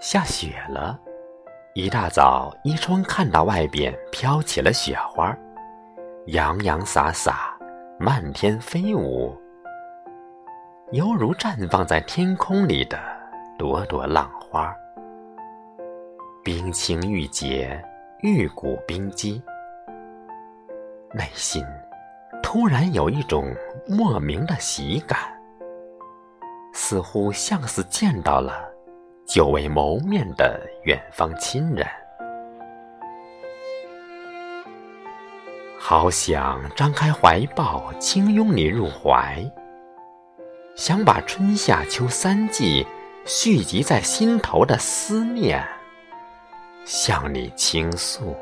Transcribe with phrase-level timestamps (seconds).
[0.00, 0.98] 下雪了，
[1.74, 5.36] 一大早，伊春看到外边飘起了雪花，
[6.28, 7.54] 洋洋洒洒，
[7.98, 9.38] 漫天飞舞，
[10.92, 12.98] 犹如绽放在天空里的
[13.58, 14.74] 朵朵浪花。
[16.42, 17.78] 冰清玉洁，
[18.22, 19.42] 玉骨冰肌，
[21.12, 21.62] 内心
[22.42, 23.54] 突然有一种
[23.86, 25.18] 莫名的喜感，
[26.72, 28.69] 似乎像是见到了。
[29.30, 31.86] 久未谋面的远方亲人，
[35.78, 39.40] 好想张开怀抱，轻拥你入怀，
[40.74, 42.84] 想把春夏秋三季
[43.24, 45.64] 蓄积在心头的思念
[46.84, 48.36] 向你倾诉。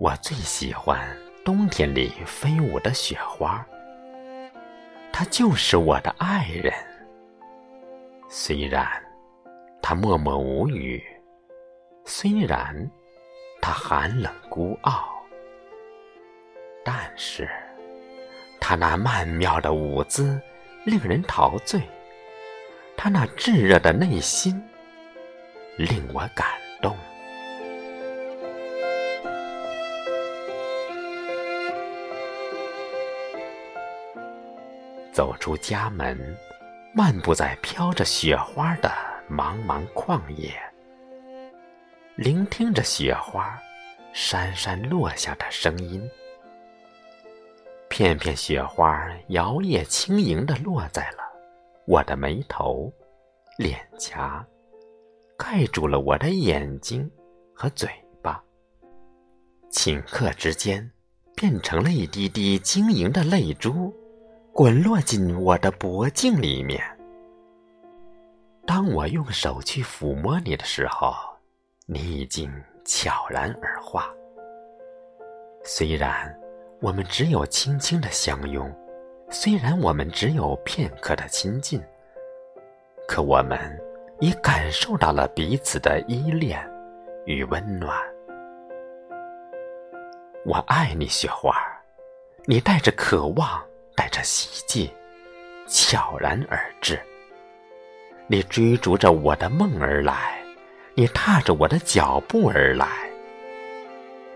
[0.00, 0.98] 我最喜欢。
[1.44, 3.64] 冬天里飞舞的雪花，
[5.12, 6.72] 他就是我的爱人。
[8.28, 8.86] 虽然
[9.80, 11.02] 他默默无语，
[12.04, 12.90] 虽然
[13.62, 15.08] 他寒冷孤傲，
[16.84, 17.48] 但是
[18.60, 20.38] 他那曼妙的舞姿
[20.84, 21.80] 令人陶醉，
[22.96, 24.62] 他那炙热的内心
[25.78, 26.46] 令我感
[35.18, 36.16] 走出家门，
[36.94, 38.88] 漫步在飘着雪花的
[39.28, 40.54] 茫茫旷野，
[42.14, 43.58] 聆听着雪花
[44.12, 46.08] 姗姗落下的声音。
[47.88, 51.18] 片片雪花摇曳轻盈地落在了
[51.84, 52.88] 我的眉头、
[53.56, 54.46] 脸颊，
[55.36, 57.10] 盖住了我的眼睛
[57.52, 57.90] 和嘴
[58.22, 58.40] 巴，
[59.72, 60.88] 顷刻之间
[61.34, 63.92] 变成了一滴滴晶莹的泪珠。
[64.58, 66.82] 滚落进我的脖颈里面。
[68.66, 71.14] 当我用手去抚摸你的时候，
[71.86, 72.52] 你已经
[72.84, 74.12] 悄然而化。
[75.62, 76.36] 虽然
[76.80, 78.68] 我们只有轻轻的相拥，
[79.30, 81.80] 虽然我们只有片刻的亲近，
[83.06, 83.80] 可我们
[84.18, 86.58] 已感受到了彼此的依恋
[87.26, 87.96] 与温暖。
[90.44, 91.54] 我爱你，雪花，
[92.44, 93.67] 你带着渴望。
[93.98, 94.88] 带着希冀，
[95.66, 97.02] 悄然而至。
[98.28, 100.40] 你追逐着我的梦而来，
[100.94, 103.10] 你踏着我的脚步而来。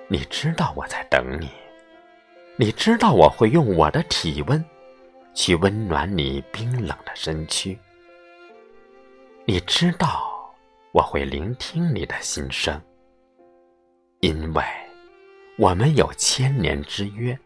[0.08, 1.48] 你知道我在等你，
[2.56, 4.64] 你知道我会用我的体温
[5.32, 7.78] 去温暖你冰冷的身躯。
[9.44, 10.52] 你知道
[10.90, 12.82] 我会聆听你的心声，
[14.18, 14.64] 因为
[15.56, 17.38] 我们有千年之约。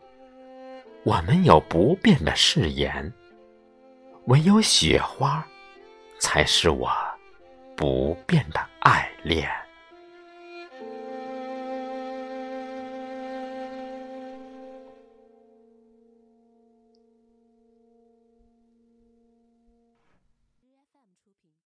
[1.06, 3.12] 我们有不变的誓言，
[4.24, 5.46] 唯有雪花，
[6.18, 6.90] 才是我
[7.76, 9.48] 不变的爱恋。